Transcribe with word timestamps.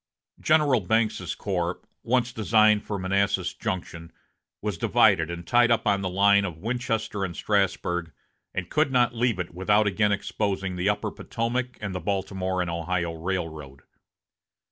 General 0.39 0.79
Banks's 0.81 1.35
corps, 1.35 1.79
once 2.01 2.33
designed 2.33 2.83
for 2.83 2.97
Manassas 2.97 3.53
Junction, 3.53 4.11
was 4.59 4.79
divided 4.79 5.29
and 5.29 5.45
tied 5.45 5.69
up 5.69 5.85
on 5.85 6.01
the 6.01 6.09
line 6.09 6.43
of 6.43 6.57
Winchester 6.57 7.23
and 7.23 7.35
Strasburg, 7.35 8.11
and 8.51 8.71
could 8.71 8.91
not 8.91 9.13
leave 9.13 9.37
it 9.37 9.53
without 9.53 9.85
again 9.85 10.11
exposing 10.11 10.75
the 10.75 10.89
upper 10.89 11.11
Potomac 11.11 11.77
and 11.81 11.93
the 11.93 11.99
Baltimore 11.99 12.61
and 12.61 12.69
Ohio 12.71 13.13
railroad. 13.13 13.81